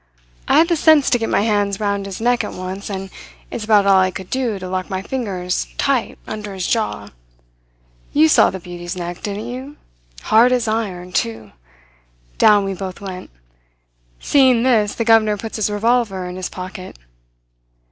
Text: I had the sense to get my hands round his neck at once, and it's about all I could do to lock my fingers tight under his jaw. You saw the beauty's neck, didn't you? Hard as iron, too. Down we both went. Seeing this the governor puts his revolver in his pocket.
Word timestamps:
I 0.47 0.57
had 0.57 0.67
the 0.67 0.75
sense 0.75 1.11
to 1.11 1.19
get 1.19 1.29
my 1.29 1.41
hands 1.41 1.79
round 1.79 2.07
his 2.07 2.19
neck 2.19 2.43
at 2.43 2.53
once, 2.53 2.89
and 2.89 3.11
it's 3.51 3.63
about 3.65 3.85
all 3.85 3.99
I 3.99 4.09
could 4.09 4.31
do 4.31 4.57
to 4.57 4.67
lock 4.67 4.89
my 4.89 5.03
fingers 5.03 5.67
tight 5.77 6.17
under 6.25 6.55
his 6.55 6.65
jaw. 6.65 7.09
You 8.11 8.27
saw 8.27 8.49
the 8.49 8.59
beauty's 8.59 8.95
neck, 8.95 9.21
didn't 9.21 9.45
you? 9.47 9.77
Hard 10.23 10.51
as 10.53 10.67
iron, 10.67 11.11
too. 11.11 11.51
Down 12.39 12.65
we 12.65 12.73
both 12.73 12.99
went. 12.99 13.29
Seeing 14.19 14.63
this 14.63 14.95
the 14.95 15.05
governor 15.05 15.37
puts 15.37 15.57
his 15.57 15.69
revolver 15.69 16.25
in 16.27 16.35
his 16.35 16.49
pocket. 16.49 16.97